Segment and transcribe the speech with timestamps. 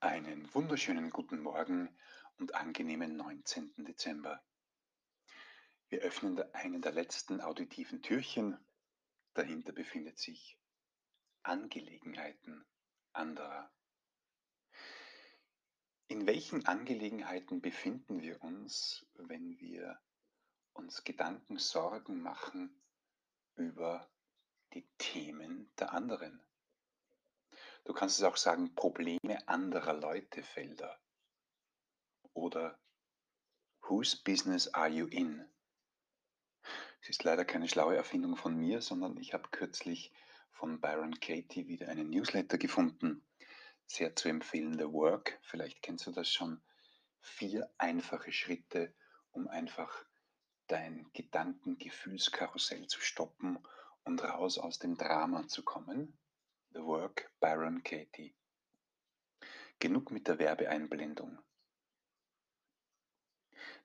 [0.00, 1.88] Einen wunderschönen guten Morgen
[2.38, 3.72] und angenehmen 19.
[3.78, 4.40] Dezember.
[5.88, 8.56] Wir öffnen einen der letzten auditiven Türchen.
[9.34, 10.56] Dahinter befindet sich
[11.42, 12.64] Angelegenheiten
[13.12, 13.72] anderer.
[16.06, 20.00] In welchen Angelegenheiten befinden wir uns, wenn wir
[20.74, 22.80] uns Gedanken, Sorgen machen
[23.56, 24.08] über
[24.74, 26.40] die Themen der anderen?
[27.88, 31.00] Du kannst es auch sagen, Probleme anderer Leute Felder.
[32.34, 32.78] Oder
[33.80, 35.42] Whose business are you in?
[37.00, 40.12] Es ist leider keine schlaue Erfindung von mir, sondern ich habe kürzlich
[40.50, 43.26] von Byron Katie wieder einen Newsletter gefunden.
[43.86, 45.38] Sehr zu empfehlen, The Work.
[45.40, 46.60] Vielleicht kennst du das schon.
[47.22, 48.94] Vier einfache Schritte,
[49.30, 50.04] um einfach
[50.66, 53.58] dein Gedanken-Gefühlskarussell zu stoppen
[54.04, 56.18] und raus aus dem Drama zu kommen.
[56.72, 58.34] The Work, Byron Katie.
[59.78, 61.38] Genug mit der Werbeeinblendung.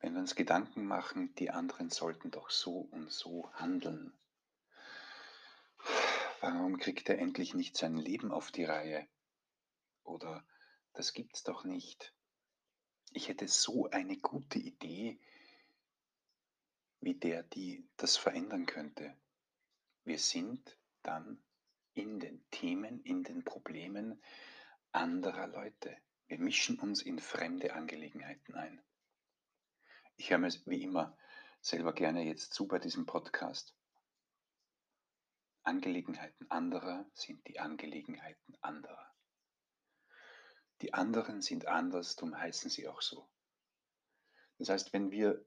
[0.00, 4.12] Wenn wir uns Gedanken machen, die anderen sollten doch so und so handeln.
[6.40, 9.06] Warum kriegt er endlich nicht sein Leben auf die Reihe?
[10.02, 10.44] Oder
[10.92, 12.12] das gibt's doch nicht.
[13.12, 15.20] Ich hätte so eine gute Idee,
[17.00, 19.16] wie der, die das verändern könnte.
[20.02, 21.40] Wir sind dann
[21.94, 24.22] in den Themen, in den Problemen
[24.92, 25.96] anderer Leute.
[26.26, 28.82] Wir mischen uns in fremde Angelegenheiten ein.
[30.16, 31.16] Ich höre mir wie immer
[31.60, 33.74] selber gerne jetzt zu bei diesem Podcast.
[35.62, 39.12] Angelegenheiten anderer sind die Angelegenheiten anderer.
[40.80, 43.28] Die anderen sind anders, darum heißen sie auch so.
[44.58, 45.44] Das heißt, wenn wir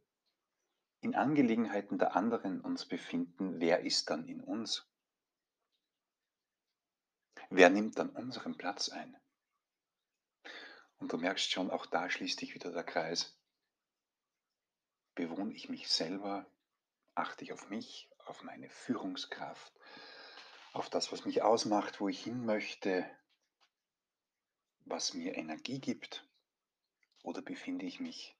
[1.01, 4.89] in Angelegenheiten der anderen uns befinden, wer ist dann in uns?
[7.49, 9.15] Wer nimmt dann unseren Platz ein?
[10.97, 13.37] Und du merkst schon, auch da schließt sich wieder der Kreis.
[15.13, 16.45] Bewohne ich mich selber?
[17.13, 19.71] Achte ich auf mich, auf meine Führungskraft,
[20.73, 23.09] auf das, was mich ausmacht, wo ich hin möchte,
[24.79, 26.27] was mir Energie gibt?
[27.23, 28.35] Oder befinde ich mich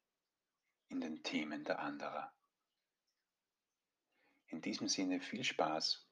[0.90, 2.30] in den Themen der anderen?
[4.48, 6.06] In diesem Sinne viel Spaß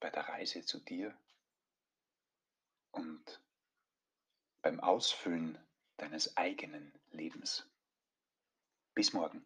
[0.00, 1.16] bei der Reise zu dir
[2.94, 3.42] und
[4.62, 5.58] beim Ausfüllen
[5.96, 7.68] deines eigenen Lebens.
[8.94, 9.44] Bis morgen.